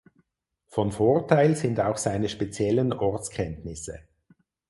[0.65, 3.99] Von Vorteil sind auch seine speziellen Ortskenntnisse.